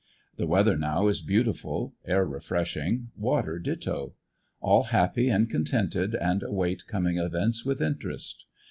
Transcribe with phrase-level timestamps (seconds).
[0.37, 4.15] The weather now is beautiful, air refreshing, water ditto;
[4.59, 8.45] all happy and contented and await coming events with interest.